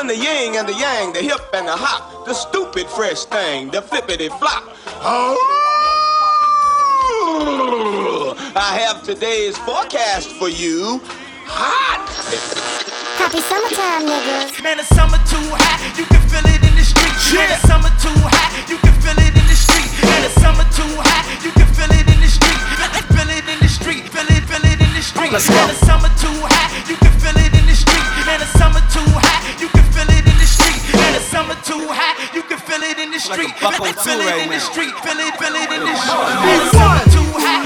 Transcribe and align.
yin, 0.00 0.06
the 0.06 0.16
yang, 0.16 0.56
and 0.56 0.68
the 0.68 0.72
yang, 0.72 1.12
the 1.12 1.20
hip 1.20 1.40
and 1.52 1.68
the 1.68 1.76
hop, 1.76 2.24
the 2.24 2.32
stupid 2.32 2.88
fresh 2.88 3.24
thing, 3.24 3.70
the 3.70 3.82
flippity 3.82 4.28
flop. 4.28 4.64
Oh! 5.02 5.36
I 8.56 8.78
have 8.80 9.02
today's 9.02 9.58
forecast 9.58 10.32
for 10.32 10.48
you. 10.48 11.00
Hot! 11.44 12.08
Happy 13.20 13.40
summertime, 13.40 14.08
niggas. 14.08 14.62
Man, 14.62 14.78
the 14.78 14.84
summer 14.84 15.18
too 15.28 15.44
hot, 15.52 15.76
you 15.98 16.04
can 16.06 16.22
feel 16.28 16.46
it 16.48 16.62
in 16.64 16.74
the 16.76 16.84
street. 16.84 17.12
Man, 17.36 17.48
the 17.52 17.60
summer 17.68 17.92
too 18.00 18.16
hot, 18.24 18.48
you 18.70 18.78
can 18.78 18.94
feel 19.04 19.18
it 19.20 19.36
in 19.36 19.46
the 19.46 19.56
street. 19.56 19.90
Man, 20.00 20.22
the 20.24 20.32
summer 20.40 20.64
too 20.72 20.88
hot, 21.04 21.28
you 21.44 21.52
can 21.52 21.68
feel 21.76 21.92
it 21.92 22.08
in 22.08 22.20
the 22.20 22.28
street. 22.28 22.56
Feel 23.10 23.28
it 23.28 23.44
in 23.52 23.60
the 23.60 23.68
street, 23.68 24.08
feel 24.08 24.24
it, 24.24 24.44
feel 24.48 24.64
it 24.64 24.80
in 24.80 24.92
the 24.96 25.02
street. 25.04 25.28
Man, 25.28 25.68
the 25.68 25.76
summer 25.84 26.08
too 26.16 26.32
hot, 26.48 26.72
you 26.88 26.96
can 26.96 27.12
feel 27.20 27.36
it 27.36 27.52
in 27.52 27.66
the 27.68 27.76
street. 27.76 28.08
Man, 28.24 28.40
the 28.40 28.48
summer 28.56 28.80
too 28.88 29.04
hot, 29.04 29.39
The 31.40 31.46
summer 31.56 31.62
too 31.64 31.88
hot, 31.88 32.36
you 32.36 32.42
can 32.44 32.58
feel 32.58 32.82
it 32.84 32.98
in 33.00 33.08
the 33.08 33.16
Like 33.16 33.32
street. 33.32 33.48
on 33.64 33.72
Feel 33.72 33.80
two 33.80 34.20
it 34.20 34.28
right 34.28 34.44
in 34.44 34.52
the 34.52 34.60
now. 34.60 34.68
street, 34.68 34.92
feel 35.00 35.16
it, 35.24 35.32
feel 35.40 35.56
it 35.56 35.72
in 35.72 35.80
the 35.88 35.96
street. 35.96 36.36
The 36.36 36.68
summer 36.68 37.04
too 37.16 37.28
hot, 37.40 37.64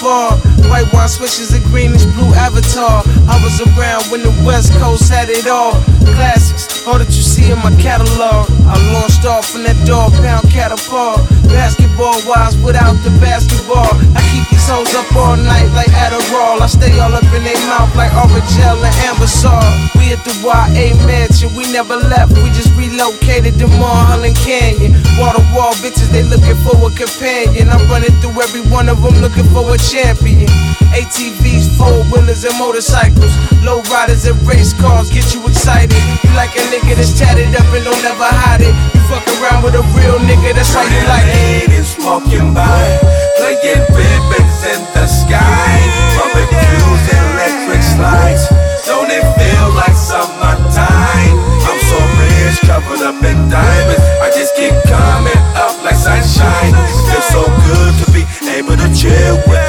bar. 0.00 0.36
White 0.70 0.90
wine 0.92 1.08
switches 1.08 1.52
and 1.52 1.64
greenish 1.64 2.04
blue 2.16 2.32
avatar. 2.34 3.02
I 3.28 3.38
was 3.42 3.60
around 3.60 4.04
when 4.10 4.22
the 4.22 4.34
West 4.44 4.72
Coast 4.80 5.10
had 5.10 5.28
it 5.28 5.46
all. 5.46 5.72
Classics, 6.14 6.73
all 6.86 6.98
that 6.98 7.08
you 7.08 7.24
see 7.24 7.48
in 7.50 7.58
my 7.64 7.72
catalog. 7.80 8.48
I 8.68 8.76
launched 8.92 9.24
off 9.24 9.56
in 9.56 9.64
that 9.64 9.76
Dogg 9.88 10.12
Pound 10.20 10.44
catapult. 10.52 11.24
Basketball 11.48 12.20
wise 12.28 12.56
without 12.60 12.96
the 13.00 13.12
basketball. 13.20 13.88
I 14.12 14.20
keep 14.32 14.44
these 14.52 14.68
hoes 14.68 14.92
up 14.92 15.08
all 15.16 15.36
night 15.36 15.68
like 15.72 15.88
Adderall. 15.96 16.60
I 16.60 16.68
stay 16.68 16.92
all 17.00 17.12
up 17.12 17.24
in 17.32 17.44
their 17.44 17.56
mouth 17.72 17.88
like 17.96 18.12
Orajel 18.12 18.80
and 18.84 18.96
Anbesol. 19.08 19.64
We 19.96 20.12
at 20.12 20.20
the 20.28 20.36
YA 20.44 20.92
mansion, 21.08 21.54
we 21.56 21.64
never 21.72 21.96
left. 21.96 22.36
We 22.36 22.52
just 22.52 22.72
relocated 22.76 23.56
to 23.60 23.66
Mulholland 23.80 24.36
Canyon. 24.44 24.92
To 24.94 25.42
wall 25.56 25.72
bitches, 25.80 26.12
they 26.12 26.22
looking 26.22 26.58
for 26.62 26.76
a 26.76 26.90
companion. 26.92 27.70
I'm 27.70 27.80
running 27.88 28.12
through 28.20 28.36
every 28.42 28.62
one 28.68 28.88
of 28.88 29.00
them 29.00 29.16
looking 29.24 29.48
for 29.56 29.64
a 29.72 29.78
champion. 29.78 30.52
ATVs, 30.94 31.74
four 31.74 32.06
wheelers, 32.10 32.44
and 32.44 32.54
motorcycles. 32.58 33.34
Low 33.66 33.82
riders 33.90 34.26
and 34.30 34.38
race 34.46 34.72
cars 34.78 35.10
get 35.10 35.26
you 35.34 35.42
excited. 35.46 35.98
You 36.22 36.30
like 36.38 36.54
a 36.54 36.62
nigga 36.70 36.94
that's 36.94 37.18
tatted 37.18 37.50
up 37.50 37.66
and 37.74 37.82
don't 37.82 38.04
ever 38.06 38.30
hide 38.30 38.62
it. 38.62 38.74
You 38.94 39.00
fuck 39.10 39.26
around 39.42 39.66
with 39.66 39.74
a 39.74 39.82
real 39.98 40.22
nigga, 40.22 40.54
that's 40.54 40.70
why 40.70 40.86
you 40.86 41.02
like 41.10 41.26
it. 41.26 41.66
ladies 41.66 41.98
walking 41.98 42.54
by, 42.54 42.86
playing 43.42 43.82
ribbons 43.90 44.60
in 44.70 44.80
the 44.94 45.06
sky, 45.10 45.82
barbecues 46.14 47.04
and 47.10 47.24
electric 47.34 47.82
slides. 47.82 48.46
Don't 48.86 49.10
it 49.10 49.26
feel 49.34 49.68
like 49.74 49.98
summertime? 49.98 51.34
I'm 51.66 51.80
so 51.90 51.98
rich, 52.22 52.60
covered 52.70 53.02
up 53.02 53.18
in 53.18 53.50
diamonds. 53.50 54.04
I 54.22 54.30
just 54.30 54.54
keep 54.54 54.76
coming 54.86 55.42
up 55.58 55.74
like 55.82 55.98
sunshine. 55.98 56.70
Feels 57.10 57.28
so 57.34 57.42
good 57.66 57.92
to 57.98 58.06
be 58.14 58.22
able 58.54 58.76
to 58.78 58.88
chill 58.94 59.42
with 59.50 59.63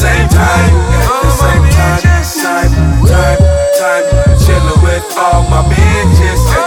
same 0.00 0.28
time. 0.30 0.72
At 0.96 1.22
the 1.22 1.30
same 1.30 1.64
time, 1.76 2.00
time, 2.40 2.72
time, 3.04 3.40
time. 3.76 4.04
Chilling 4.40 4.80
with 4.82 5.04
all 5.18 5.42
my 5.52 5.60
bitches 5.68 6.59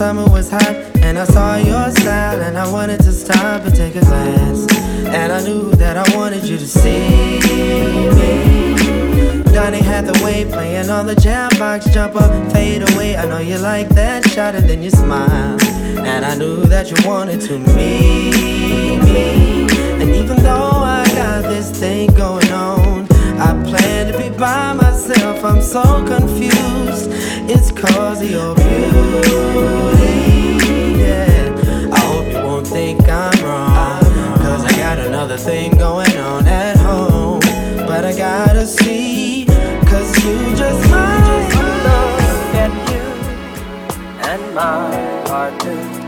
summer 0.00 0.26
was 0.30 0.48
hot, 0.48 0.76
and 1.02 1.18
I 1.18 1.24
saw 1.24 1.56
your 1.56 1.90
style, 1.90 2.40
and 2.40 2.56
I 2.56 2.66
wanted 2.72 3.02
to 3.02 3.12
stop 3.12 3.66
and 3.66 3.74
take 3.76 3.96
a 3.96 4.00
glance. 4.00 4.66
And 5.18 5.30
I 5.30 5.44
knew 5.44 5.72
that 5.72 5.98
I 5.98 6.16
wanted 6.16 6.42
you 6.48 6.56
to 6.56 6.66
see 6.66 7.38
me. 8.18 8.32
Donny 9.52 9.82
Hathaway 9.82 10.46
playing 10.46 10.88
on 10.88 11.06
the 11.06 11.14
jam 11.14 11.50
box 11.58 11.84
jumper, 11.92 12.26
fade 12.50 12.82
away. 12.90 13.14
I 13.14 13.26
know 13.26 13.40
you 13.40 13.58
like 13.58 13.90
that 13.90 14.26
shot, 14.30 14.54
and 14.54 14.66
then 14.66 14.82
you 14.82 14.88
smile. 14.88 15.60
And 16.12 16.24
I 16.24 16.34
knew 16.34 16.64
that 16.64 16.90
you 16.90 16.96
wanted 17.06 17.42
to 17.42 17.58
meet 17.58 19.00
me. 19.04 19.66
And 20.00 20.08
even 20.20 20.38
though 20.42 20.80
I 20.98 21.04
got 21.08 21.42
this 21.42 21.70
thing 21.78 22.08
going 22.14 22.50
on, 22.50 23.06
I 23.38 23.50
plan 23.68 24.10
to 24.10 24.18
be 24.18 24.30
by 24.30 24.72
myself. 24.72 25.44
I'm 25.44 25.60
so 25.60 25.82
confused. 26.06 26.69
It's 27.82 27.94
cause 27.94 28.20
of 28.20 28.30
your 28.30 28.54
beauty. 28.54 28.68
Yeah. 31.00 31.90
I 31.90 31.98
hope 32.00 32.26
you 32.26 32.38
won't 32.44 32.66
think 32.66 33.08
I'm 33.08 33.42
wrong. 33.42 34.02
Cause 34.38 34.64
I 34.66 34.72
got 34.76 34.98
another 34.98 35.38
thing 35.38 35.78
going 35.78 36.14
on 36.18 36.46
at 36.46 36.76
home. 36.76 37.40
But 37.86 38.04
I 38.04 38.14
gotta 38.14 38.66
see. 38.66 39.46
Cause 39.86 40.14
you 40.24 40.54
just 40.56 40.90
might 40.90 41.48
look 41.86 42.54
at 42.64 42.72
you. 42.90 43.04
And 44.28 44.54
my 44.54 45.26
heart 45.26 45.64
knew 45.64 45.99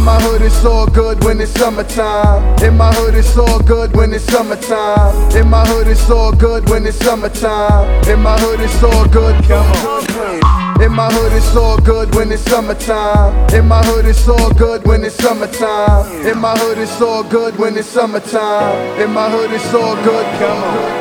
In 0.00 0.06
my 0.06 0.18
hood, 0.22 0.40
it's 0.40 0.64
all 0.64 0.86
good 0.86 1.22
when 1.24 1.42
it's 1.42 1.52
summertime. 1.52 2.58
In 2.64 2.78
my 2.78 2.90
hood, 2.94 3.14
it's 3.14 3.36
all 3.36 3.60
good 3.60 3.94
when 3.94 4.14
it's 4.14 4.24
summertime. 4.24 5.36
In 5.36 5.46
my 5.46 5.62
hood, 5.66 5.88
it's 5.88 6.08
all 6.08 6.32
good 6.32 6.66
when 6.70 6.86
it's 6.86 6.96
summertime. 6.96 8.08
In 8.08 8.18
my 8.22 8.38
hood, 8.38 8.60
it's 8.60 8.82
all 8.82 9.06
good. 9.08 9.44
Come 9.44 9.66
on. 9.86 10.82
In 10.82 10.90
my 10.90 11.12
hood, 11.12 11.34
it's 11.34 11.54
all 11.54 11.76
good 11.76 12.14
when 12.14 12.32
it's 12.32 12.40
summertime. 12.40 13.52
In 13.52 13.68
my 13.68 13.84
hood, 13.84 14.06
it's 14.06 14.26
all 14.26 14.50
good 14.54 14.86
when 14.86 15.04
it's 15.04 15.16
summertime. 15.16 16.26
In 16.26 16.38
my 16.38 16.56
hood, 16.56 16.78
it's 16.78 16.98
all 17.02 17.22
good 17.22 17.58
when 17.58 17.76
it's 17.76 17.86
summertime. 17.86 18.98
In 19.02 19.12
my 19.12 19.28
hood, 19.28 19.52
it's 19.52 19.74
all 19.74 19.96
good. 19.96 20.24
Come 20.38 20.64
on. 20.64 20.99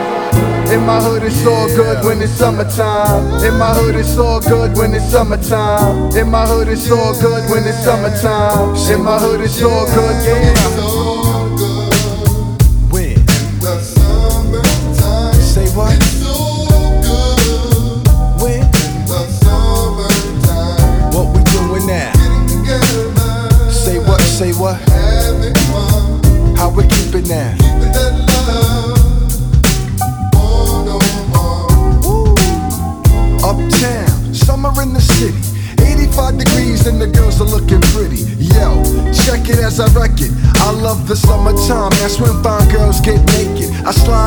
In 0.72 0.86
my 0.86 1.02
hood, 1.02 1.24
it's 1.24 1.44
all 1.48 1.68
good 1.68 2.06
when 2.06 2.22
it's 2.22 2.34
summertime. 2.34 3.44
In 3.44 3.58
my 3.58 3.74
hood, 3.74 3.96
it's 3.96 4.18
all 4.18 4.40
good 4.40 4.78
when 4.78 4.94
it's 4.94 5.06
summertime. 5.12 6.16
In 6.16 6.30
my 6.30 6.46
hood, 6.46 6.68
it's 6.68 6.92
all 6.92 7.20
good 7.20 7.50
when 7.50 7.64
it's 7.68 7.84
summertime. 7.84 8.76
In 8.94 9.04
my 9.04 9.18
hood, 9.18 9.42
it's 9.42 9.62
all 9.64 9.86
good, 9.88 10.26
yeah. 10.26 11.19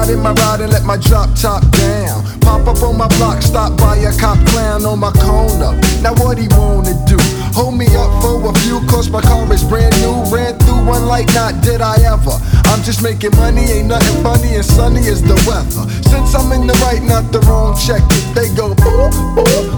I 0.02 0.04
slide 0.04 0.14
in 0.14 0.22
my 0.22 0.32
ride 0.32 0.60
and 0.60 0.72
let 0.72 0.82
my 0.82 0.96
drop 0.96 1.30
top 1.36 1.62
down. 1.78 2.26
Pop 2.40 2.66
up 2.66 2.82
on 2.82 2.98
my 2.98 3.06
block, 3.18 3.40
stop 3.40 3.78
by 3.78 3.96
a 3.98 4.10
cop 4.18 4.38
clown 4.48 4.84
on 4.84 4.98
my 4.98 5.12
corner. 5.12 5.78
Now 6.02 6.14
what 6.14 6.38
he 6.38 6.48
wanna 6.58 6.94
do? 7.06 7.16
Hold 7.54 7.78
me 7.78 7.86
up 7.94 8.10
for 8.20 8.50
a 8.50 8.52
few, 8.66 8.80
cause 8.88 9.08
my 9.10 9.20
car 9.20 9.46
is 9.52 9.62
brand 9.62 9.94
new. 10.02 10.24
Ran 10.34 10.58
through 10.58 10.84
one 10.86 11.06
like 11.06 11.32
not 11.34 11.62
did 11.62 11.80
I 11.80 12.02
ever. 12.02 12.34
I'm 12.66 12.82
just 12.82 13.00
making 13.00 13.36
money, 13.36 13.62
ain't 13.62 13.88
nothing 13.88 14.22
funny, 14.24 14.56
and 14.56 14.64
sunny 14.64 15.06
is 15.06 15.22
the 15.22 15.38
weather. 15.46 15.86
Since 16.10 16.34
I'm 16.34 16.50
in 16.50 16.66
the 16.66 16.74
right, 16.82 17.02
not 17.02 17.30
the 17.30 17.38
wrong, 17.46 17.78
check 17.78 18.02
it. 18.02 18.24
They 18.34 18.50
go, 18.56 18.74
ooh, 18.74 19.38
ooh, 19.38 19.71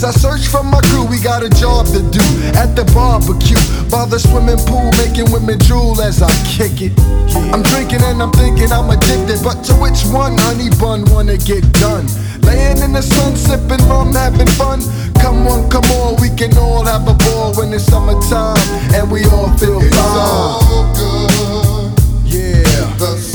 As 0.00 0.16
I 0.16 0.32
search 0.32 0.48
for 0.48 0.64
my 0.64 0.80
crew, 0.80 1.04
we 1.04 1.20
got 1.20 1.44
a 1.44 1.50
job 1.50 1.84
to 1.92 2.00
do. 2.00 2.24
At 2.56 2.72
the 2.72 2.88
barbecue, 2.96 3.60
by 3.92 4.08
the 4.08 4.16
swimming 4.18 4.56
pool, 4.64 4.88
making 4.96 5.28
women 5.28 5.58
drool 5.58 6.00
as 6.00 6.22
I 6.22 6.32
kick 6.48 6.80
it. 6.80 6.96
I'm 7.52 7.60
drinking 7.60 8.00
and 8.08 8.22
I'm 8.22 8.32
thinking 8.32 8.72
I'm 8.72 8.88
addicted, 8.88 9.44
but 9.44 9.60
to 9.68 9.76
which 9.76 10.00
one, 10.08 10.40
honey 10.40 10.72
bun, 10.80 11.04
wanna 11.12 11.36
get 11.36 11.68
done? 11.76 12.08
Laying 12.48 12.80
in 12.80 12.96
the 12.96 13.02
sun, 13.04 13.36
sipping 13.36 13.84
rum, 13.92 14.16
having 14.16 14.48
fun. 14.56 14.80
Come 15.20 15.44
on, 15.46 15.68
come 15.68 15.84
on, 16.00 16.16
we 16.16 16.32
can 16.32 16.56
all 16.56 16.80
have 16.80 17.04
a 17.04 17.12
ball 17.12 17.52
when 17.60 17.68
it's 17.74 17.84
summertime, 17.84 18.56
and 18.96 19.04
we 19.12 19.28
all 19.28 19.52
feel 19.60 19.84
fine. 19.84 20.64
Yeah. 22.24 22.88
The 22.96 23.20
summertime. 23.20 23.29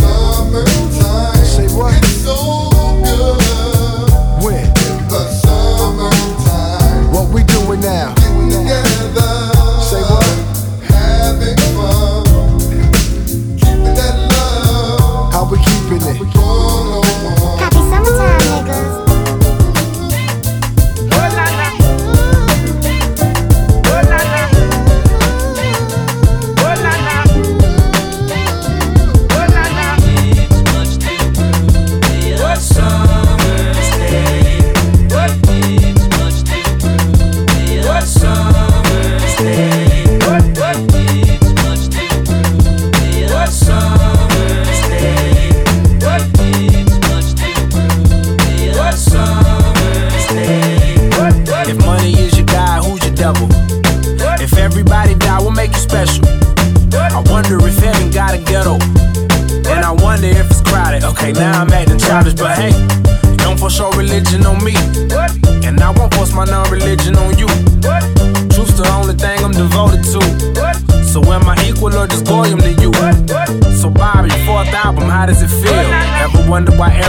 Doing 7.76 7.88
now? 7.88 8.14
Together. 8.16 9.52
Say 9.82 10.02
what? 10.02 10.26
Having 10.84 11.58
fun. 11.76 12.24
Keeping 13.58 13.96
that 13.96 14.16
love. 14.32 15.34
How 15.34 15.44
we 15.50 15.58
keeping 15.58 16.02
it? 16.08 16.75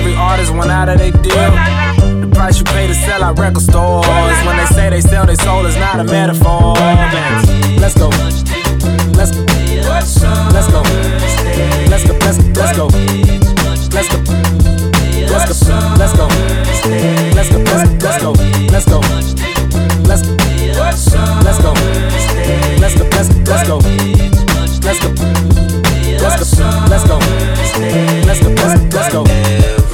Every 0.07 0.19
artist 0.21 0.53
went 0.53 0.71
out 0.71 0.89
of 0.89 0.99
their 0.99 1.11
deal? 1.11 1.51
The 2.21 2.31
price 2.33 2.59
you 2.59 2.65
pay 2.65 2.87
to 2.87 2.95
sell 2.95 3.25
out 3.25 3.39
record 3.39 3.63
stores. 3.63 4.07
When 4.47 4.57
they 4.57 4.67
say 4.67 4.91
they 4.91 5.01
sell 5.01 5.27
their 5.27 5.37
soul, 5.37 5.67
it's 5.67 5.77
not 5.77 5.99
a 5.99 6.05
metaphor. 6.05 6.75
Let's 7.83 7.95
go. 7.99 8.09
Let's 9.19 9.33
go. 9.35 9.43
Let's 9.75 9.99
go. 10.07 10.13
Let's 10.53 10.71
go. 10.71 10.83
Let's 11.91 12.05
go. 12.07 12.15
Let's 12.23 12.77
go. 12.77 12.77
Let's 12.77 12.77
go. 12.77 12.89
Let's 13.93 14.09
go. 14.09 14.21
Let's 14.77 15.03
go. 15.37 15.49
Let's 15.89 16.13
go. 16.13 16.29
Let's 17.91 18.23
go. 18.23 18.35
Let's 18.37 18.87
go. 18.87 19.01
Let's 20.07 20.23
go. 20.23 20.23
Let's 20.23 20.23
go. 20.97 21.43
Let's 21.43 21.59
go. 21.59 21.73
Let's 22.77 23.35
let's 23.35 23.67
go. 23.67 23.67
Let's 23.67 23.67
go. 23.67 23.81
Let's 24.79 25.01
go. 25.01 25.11
Let's 26.87 27.05
go. 27.07 27.19
Let's 28.27 28.41
go. 28.41 28.51
Let's 28.55 28.95
let's 28.95 29.13
go. 29.13 29.86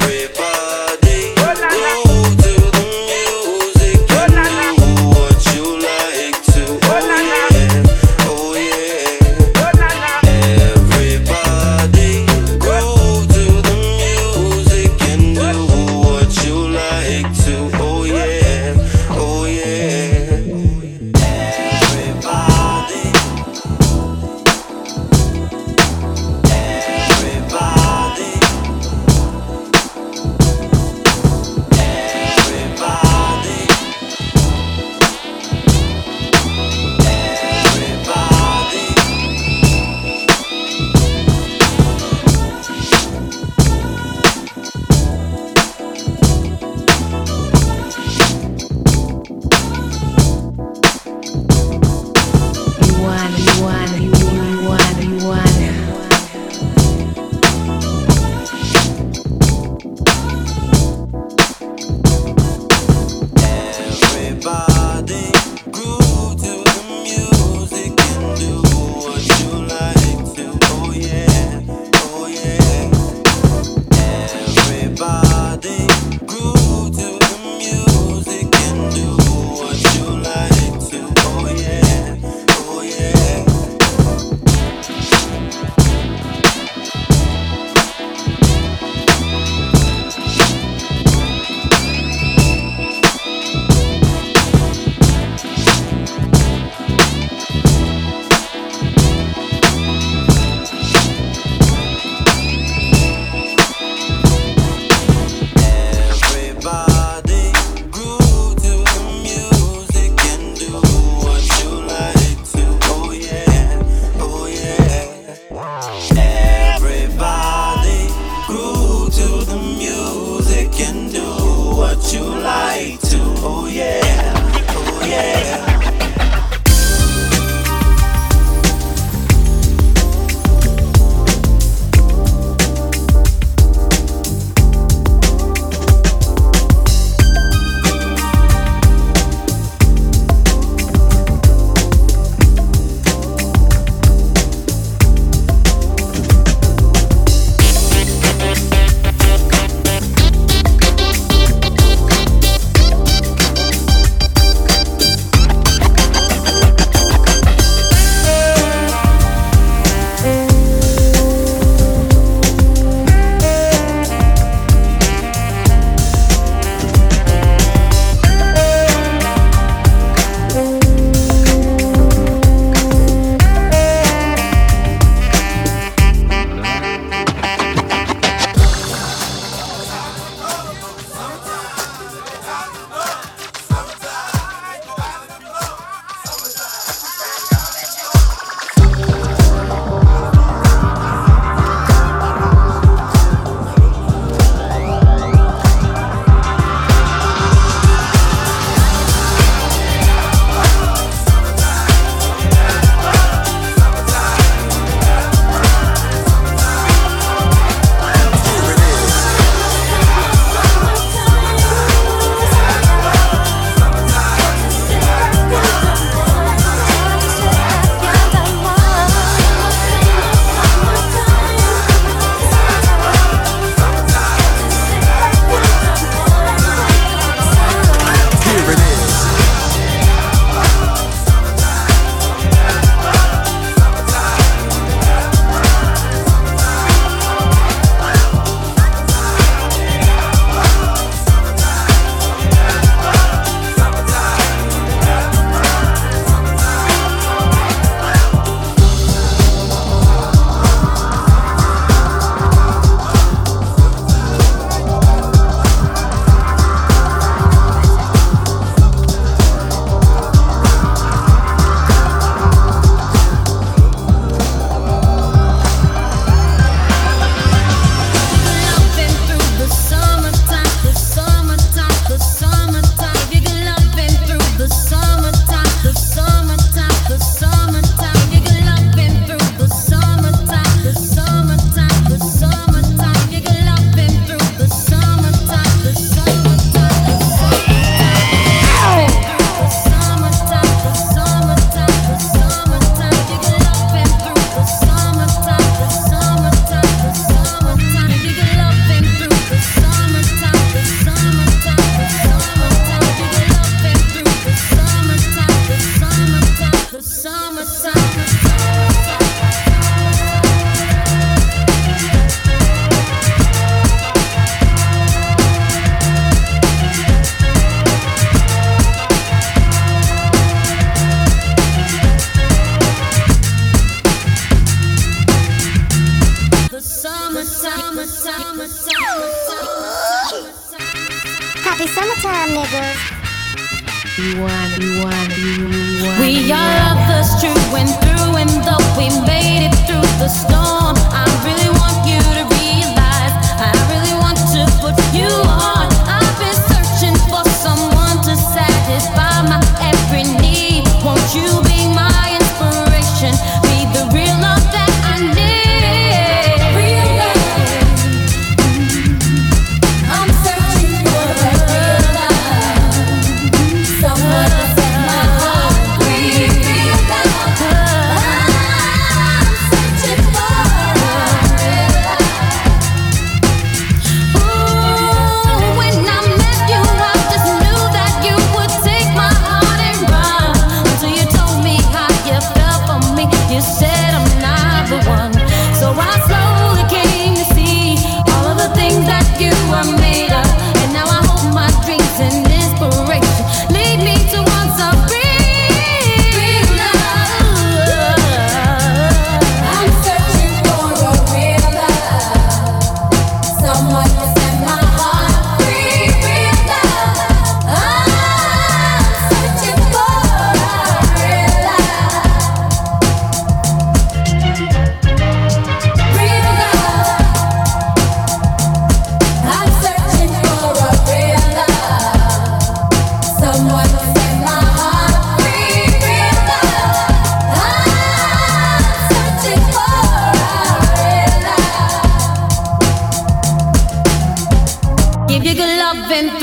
We 336.19 336.51
are 336.51 336.73
lovers 336.77 337.29
true 337.39 337.75
and 337.75 337.89
through, 338.01 338.35
and 338.37 338.49
though 338.63 338.83
we 338.97 339.09
made 339.25 339.65
it 339.67 339.75
through 339.87 340.07
the 340.19 340.27
storm, 340.27 340.95
I 341.11 341.25
really 341.43 341.71
want 341.79 342.05
you 342.07 342.19
to 342.19 342.43
realize, 342.59 343.35
I 343.59 343.71
really 343.89 344.15
want 344.19 344.37
to 344.53 344.67
put 344.79 344.95
you 345.15 345.31
on. 345.47 345.87
I've 346.07 346.37
been 346.39 346.55
searching 346.69 347.17
for 347.31 347.43
someone 347.63 348.21
to 348.23 348.35
satisfy 348.35 349.41
my 349.49 349.59
every 349.81 350.23
need. 350.41 350.83
Won't 351.03 351.33
you? 351.33 351.62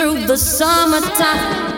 through 0.00 0.25
the 0.26 0.35
summertime. 0.35 1.70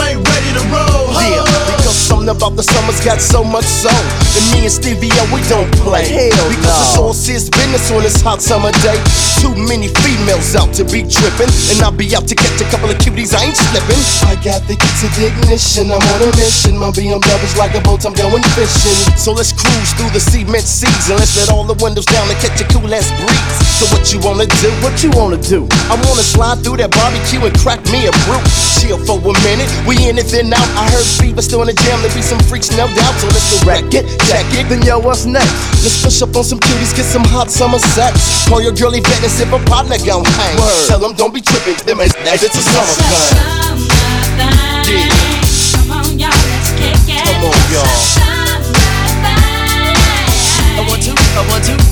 ain't 0.00 0.28
ready 0.28 0.52
to 0.58 0.64
roll 0.68 1.05
something 2.26 2.42
about 2.42 2.56
the 2.56 2.62
summer's 2.62 2.98
got 3.04 3.20
so 3.20 3.44
much 3.44 3.64
soul. 3.64 3.92
And 4.36 4.44
me 4.52 4.66
and 4.66 4.72
Stevie, 4.72 5.08
yo, 5.08 5.22
we 5.32 5.40
don't 5.48 5.70
play. 5.82 6.06
Hell 6.06 6.48
because 6.50 6.66
no. 6.66 6.82
it's 6.82 6.98
all 6.98 7.14
serious 7.14 7.48
business 7.48 7.90
on 7.90 8.02
this 8.02 8.20
hot 8.20 8.42
summer 8.42 8.72
day. 8.82 8.98
Too 9.40 9.54
many 9.54 9.88
females 10.02 10.56
out 10.56 10.72
to 10.74 10.84
be 10.84 11.06
trippin', 11.06 11.50
and 11.70 11.78
I'll 11.82 11.94
be 11.94 12.10
out 12.16 12.26
to 12.28 12.34
catch 12.34 12.58
a 12.60 12.66
couple 12.70 12.90
of 12.90 12.98
cuties. 12.98 13.34
I 13.34 13.46
ain't 13.46 13.56
slippin'. 13.56 14.00
I 14.26 14.34
got 14.42 14.66
the 14.66 14.74
keys 14.74 14.98
to 15.02 15.08
the 15.14 15.30
ignition. 15.30 15.92
I'm 15.92 16.02
on 16.02 16.20
a 16.26 16.30
mission. 16.36 16.76
My 16.76 16.90
BMW's 16.90 17.56
like 17.56 17.74
a 17.76 17.82
boat. 17.82 18.04
I'm 18.04 18.14
going 18.14 18.42
fishing. 18.56 18.98
So 19.16 19.32
let's 19.32 19.52
cruise 19.52 19.92
through 19.94 20.10
the 20.10 20.20
cement 20.20 20.66
seas, 20.66 21.10
and 21.10 21.18
let's 21.20 21.36
let 21.38 21.52
all 21.52 21.64
the 21.64 21.78
windows 21.82 22.06
down 22.06 22.26
and 22.28 22.38
catch 22.42 22.58
a 22.60 22.66
cool 22.72 22.88
ass 22.90 23.08
breeze. 23.20 23.56
So 23.78 23.84
what 23.92 24.08
you 24.12 24.18
wanna 24.24 24.48
do? 24.60 24.70
What 24.82 25.02
you 25.04 25.10
wanna 25.12 25.38
do? 25.38 25.68
I 25.92 25.94
wanna 26.08 26.24
slide 26.24 26.64
through 26.64 26.80
that 26.82 26.90
barbecue 26.90 27.44
and 27.44 27.54
crack 27.60 27.80
me 27.92 28.08
a 28.08 28.12
brew. 28.24 28.40
Chill 28.80 28.98
for 29.04 29.20
a 29.20 29.34
minute. 29.44 29.68
We 29.86 30.00
in 30.08 30.18
it 30.18 30.32
then 30.32 30.52
out. 30.52 30.68
I 30.74 30.88
heard 30.90 31.06
Beavis 31.20 31.46
still 31.46 31.62
in 31.62 31.76
jam. 31.76 32.00
gym 32.02 32.15
be 32.16 32.22
some 32.22 32.40
freaks, 32.48 32.72
no 32.72 32.88
doubt. 32.96 33.12
So 33.20 33.28
let's 33.28 33.62
wreck 33.64 33.92
it, 33.92 34.08
check 34.24 34.48
it, 34.56 34.68
then 34.72 34.80
yo, 34.80 34.98
what's 34.98 35.26
next? 35.26 35.52
Let's 35.84 36.02
push 36.02 36.22
up 36.22 36.34
on 36.34 36.44
some 36.44 36.58
cuties, 36.58 36.96
get 36.96 37.04
some 37.04 37.24
hot 37.28 37.50
summer 37.50 37.78
sex. 37.78 38.48
Call 38.48 38.62
your 38.62 38.72
girlie 38.72 39.00
vet 39.00 39.22
and 39.22 39.30
sip 39.30 39.52
a 39.52 39.60
partner 39.68 39.98
gon' 40.00 40.24
hang. 40.24 40.56
Word. 40.56 40.88
Tell 40.88 40.98
them 40.98 41.12
don't 41.12 41.34
be 41.34 41.42
tripping, 41.42 41.76
them 41.84 42.00
is 42.00 42.16
it's 42.16 42.56
a 42.56 42.64
summer 42.64 42.96
thing. 43.04 43.36
Yeah. 44.88 45.12
Come 45.76 45.92
on, 45.92 46.18
y'all, 46.18 46.32
let's 46.32 46.72
kick 46.80 46.96
it. 47.04 47.20
Come 47.20 47.52
on, 47.52 47.56
y'all. 47.68 47.84
I 50.76 50.84
want 50.88 51.02
to, 51.04 51.12
I 51.12 51.44
want 51.50 51.64
to. 51.64 51.85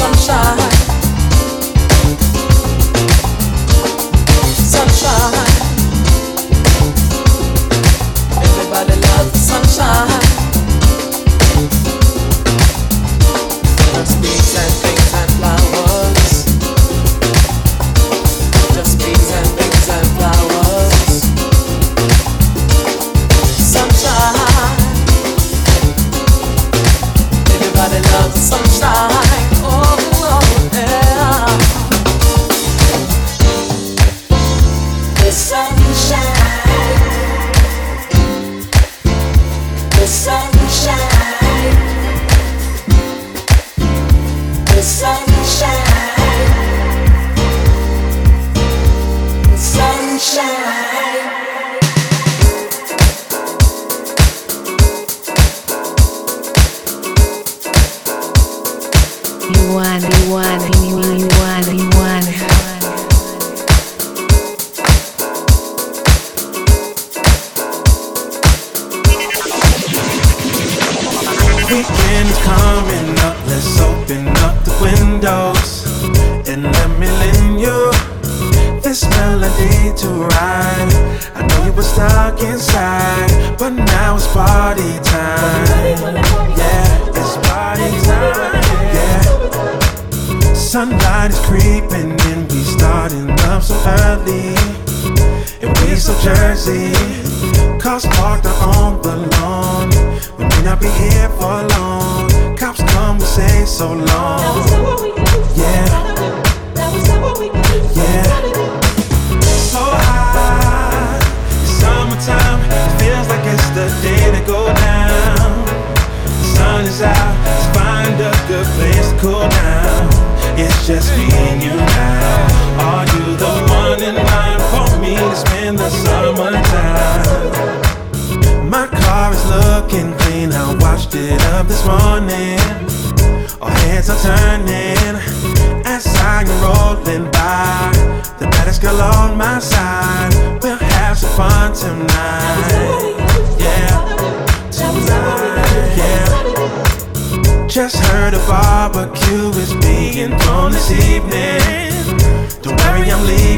Sunshine. 0.00 0.59
You 59.70 59.76
want 59.76 60.79
so 103.80 103.94
long. 103.94 104.29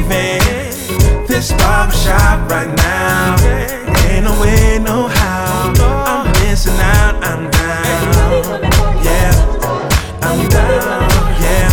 Leaving 0.09 1.25
this 1.27 1.51
barbershop 1.53 2.49
right 2.49 2.73
now. 2.77 3.35
Ain't 4.09 4.25
no 4.25 4.39
way, 4.41 4.79
no 4.79 5.07
how. 5.07 5.73
I'm 5.79 6.31
missing 6.41 6.73
out, 6.79 7.15
I'm 7.23 7.49
down. 7.51 8.61
Yeah, 9.03 9.31
I'm 10.21 10.49
down. 10.49 11.09
Yeah, 11.41 11.69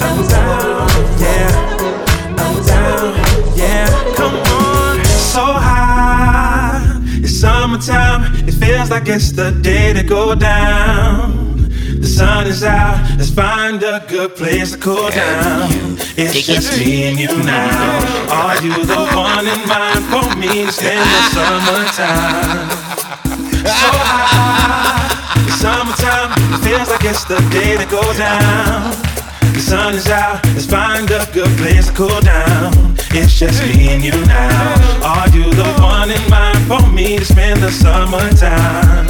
I'm 0.00 0.28
down. 0.28 0.88
Yeah, 1.20 2.36
I'm 2.38 2.66
down. 2.66 3.56
Yeah, 3.56 4.14
come 4.16 4.34
on. 4.34 5.04
So 5.04 5.44
high, 5.44 7.00
it's 7.22 7.40
summertime. 7.40 8.34
It 8.48 8.52
feels 8.52 8.90
like 8.90 9.08
it's 9.08 9.32
the 9.32 9.50
day 9.50 9.92
to 9.92 10.02
go 10.02 10.34
down. 10.34 11.53
The 12.14 12.20
sun 12.20 12.46
is 12.46 12.62
out, 12.62 13.18
let's 13.18 13.30
find 13.30 13.82
a 13.82 14.00
good 14.06 14.36
place 14.36 14.70
to 14.70 14.78
cool 14.78 15.10
down. 15.10 15.98
It's 16.14 16.46
just 16.46 16.78
me 16.78 17.10
and 17.10 17.18
you 17.18 17.26
now. 17.42 18.30
Are 18.30 18.54
you 18.62 18.86
the 18.86 19.02
one 19.18 19.42
in 19.42 19.58
mind 19.66 19.98
for 20.14 20.22
me 20.38 20.62
to 20.62 20.70
spend 20.70 21.02
the 21.02 21.22
summertime? 21.34 22.70
So 23.66 23.90
high, 23.98 25.42
it's 25.42 25.58
summertime, 25.58 26.30
it 26.54 26.62
feels 26.62 26.88
like 26.88 27.02
it's 27.02 27.24
the 27.24 27.42
day 27.50 27.76
to 27.76 27.90
go 27.90 28.00
down. 28.14 28.94
The 29.52 29.58
sun 29.60 29.94
is 29.94 30.06
out, 30.06 30.38
let's 30.54 30.66
find 30.66 31.10
a 31.10 31.26
good 31.32 31.50
place 31.58 31.88
to 31.88 31.94
cool 31.94 32.20
down. 32.20 32.94
It's 33.10 33.36
just 33.36 33.60
me 33.66 33.88
and 33.88 34.04
you 34.04 34.14
now. 34.26 35.02
Are 35.02 35.28
you 35.30 35.52
the 35.52 35.66
one 35.82 36.12
in 36.12 36.30
mind 36.30 36.62
for 36.68 36.88
me 36.92 37.18
to 37.18 37.24
spend 37.24 37.60
the 37.60 37.72
summertime? 37.72 39.08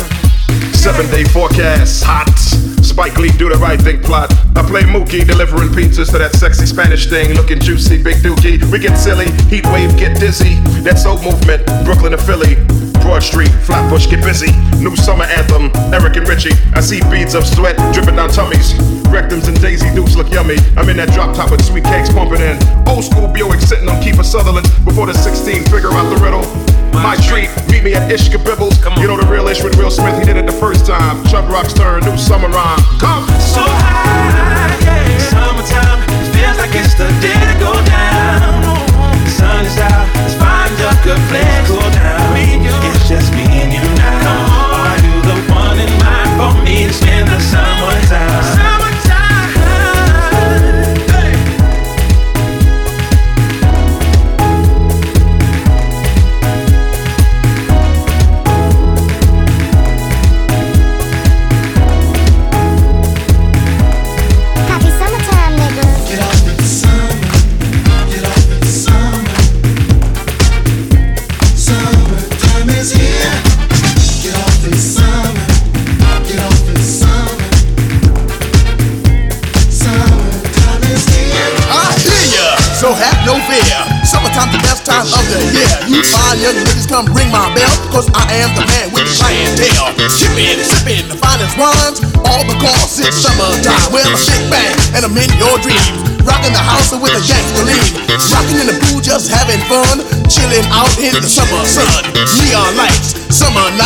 Seven 0.73 1.11
day 1.11 1.25
forecast, 1.25 2.03
hot, 2.03 2.74
Spike 2.85 3.16
Lee 3.16 3.31
do 3.31 3.49
the 3.49 3.57
right 3.57 3.81
thing 3.81 4.01
plot. 4.01 4.31
I 4.55 4.62
play 4.62 4.83
Mookie, 4.83 5.27
delivering 5.27 5.70
pizzas 5.70 6.12
to 6.12 6.18
that 6.18 6.37
sexy 6.37 6.66
Spanish 6.66 7.07
thing, 7.07 7.35
looking 7.35 7.59
juicy, 7.59 8.03
big 8.03 8.16
dookie. 8.16 8.62
We 8.70 8.79
get 8.79 8.97
silly, 8.97 9.33
heat 9.49 9.64
wave, 9.73 9.97
get 9.97 10.20
dizzy. 10.20 10.61
That 10.85 10.99
soul 10.99 11.16
movement, 11.23 11.64
Brooklyn 11.85 12.12
to 12.12 12.18
Philly. 12.18 12.57
Broad 13.01 13.23
Street, 13.23 13.51
Flatbush, 13.64 14.09
get 14.09 14.23
busy. 14.23 14.53
New 14.85 14.94
summer 14.97 15.25
anthem, 15.25 15.73
Eric 15.92 16.16
and 16.16 16.29
Richie. 16.29 16.53
I 16.77 16.81
see 16.81 17.01
beads 17.11 17.35
of 17.35 17.47
sweat 17.47 17.77
dripping 17.92 18.16
down 18.16 18.29
tummies. 18.29 18.73
Rectums 19.09 19.49
and 19.49 19.61
Daisy 19.61 19.88
Dukes 19.94 20.16
look 20.16 20.31
yummy. 20.31 20.57
I'm 20.77 20.88
in 20.88 20.97
that 20.99 21.12
drop 21.12 21.35
top 21.35 21.51
with 21.51 21.64
sweet 21.64 21.85
cakes 21.85 22.12
pumping 22.12 22.40
in. 22.40 22.61
Old 22.87 23.05
school 23.05 23.29
Buick 23.29 23.61
sitting 23.61 23.88
on 23.88 24.01
Kiefer 24.03 24.25
Sutherland 24.25 24.68
before 24.85 25.07
the 25.07 25.14
16 25.14 25.64
figure 25.73 25.92
out 25.92 26.09
the 26.12 26.20
riddle. 26.20 26.44
My 26.94 27.16
treat, 27.16 27.50
meet 27.70 27.83
me 27.85 27.94
at 27.94 28.11
Ishkabibble's. 28.11 28.78
You 29.00 29.09
know 29.09 29.16
the 29.20 29.26
real 29.26 29.48
ish 29.48 29.62
with 29.62 29.76
Will 29.76 29.90
Smith, 29.90 30.18
he 30.18 30.24
did 30.24 30.37
it 30.37 30.46
the 30.46 30.52
first 30.52 30.87
time. 30.87 31.24
Chuck 31.26 31.48
Rock's 31.50 31.74
turn, 31.74 32.00
new 32.04 32.16
summer 32.16 32.48
rhyme. 32.48 32.78
Come! 32.98 33.26
So 33.40 33.61
high, 33.61 34.72
yeah. 34.80 35.18
Summertime, 35.28 36.00
feels 36.33 36.59
like 36.59 36.74
it's 36.74 36.94
the 36.94 37.09
day 37.20 37.37
to 37.37 37.57
go 37.61 37.74
down. 37.85 38.62
The 39.24 39.30
sun 39.30 39.66
is 39.66 39.76
out, 39.78 40.07
let's 40.16 40.35
find 40.35 40.72
a 40.80 40.94
good 41.04 41.20
place 41.28 41.68
to 41.68 41.74
go 41.76 41.85
down. 41.92 42.33
It's 42.88 43.09
just 43.09 43.33
me 43.35 43.44
and 43.44 43.72
you 43.72 43.85
now. 44.00 44.72
Are 44.72 44.96
you 45.04 45.14
the 45.22 45.37
one 45.52 45.78
in 45.78 45.92
mind 46.00 46.30
for 46.38 46.52
me 46.64 46.87
to 46.87 46.92
spend 46.92 47.28
the 47.28 47.40
summertime? 47.40 48.24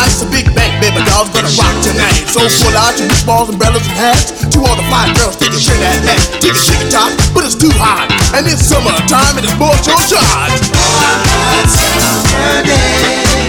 It's 0.09 0.25
a 0.25 0.29
big 0.33 0.49
bang, 0.57 0.73
baby 0.81 0.99
ah, 1.05 1.09
doll's 1.13 1.29
gonna 1.29 1.53
rock 1.53 1.75
tonight. 1.85 2.25
Ah, 2.25 2.33
so 2.33 2.41
full 2.49 2.75
out, 2.75 2.97
your 2.97 3.07
wish 3.07 3.23
balls, 3.23 3.49
umbrellas, 3.53 3.85
and 3.85 3.95
hats. 3.95 4.33
To 4.49 4.57
all 4.65 4.75
the 4.75 4.85
fine 4.89 5.13
girls, 5.13 5.37
take 5.37 5.53
a 5.53 5.61
shit 5.61 5.77
at 5.79 6.01
that. 6.03 6.19
Take 6.41 6.57
a 6.57 6.61
shit 6.61 6.89
top, 6.89 7.13
but 7.31 7.45
it's 7.45 7.55
too 7.55 7.71
hot. 7.77 8.09
And 8.33 8.49
it's 8.49 8.65
summertime, 8.65 9.37
and 9.37 9.45
it's 9.45 9.57
more 9.61 9.77
your 9.85 10.01
charge. 10.09 10.65
Oh, 10.73 11.13
Hot 11.29 11.69
summer 11.69 12.65
day. 12.65 13.48